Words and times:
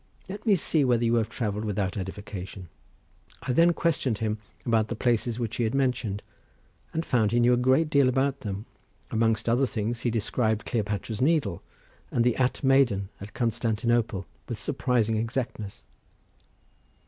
Let 0.27 0.47
me 0.47 0.55
see 0.55 0.83
whether 0.83 1.05
you 1.05 1.13
have 1.17 1.29
travelled 1.29 1.63
without 1.63 1.95
edification." 1.95 2.69
I 3.43 3.53
then 3.53 3.71
questioned 3.71 4.17
him 4.17 4.39
about 4.65 4.87
the 4.87 4.95
places 4.95 5.37
which 5.37 5.57
he 5.57 5.63
had 5.63 5.75
mentioned, 5.75 6.23
and 6.91 7.05
found 7.05 7.31
he 7.31 7.39
knew 7.39 7.53
a 7.53 7.57
great 7.57 7.87
deal 7.87 8.09
about 8.09 8.39
them, 8.39 8.65
amongst 9.11 9.47
other 9.47 9.67
things 9.67 10.01
he 10.01 10.09
described 10.09 10.65
Cleopatra's 10.65 11.21
needle, 11.21 11.61
and 12.09 12.23
the 12.23 12.35
At 12.37 12.63
Maidan 12.63 13.09
at 13.19 13.35
Constantinople 13.35 14.25
with 14.49 14.57
surprising 14.57 15.17
exactness. 15.17 15.83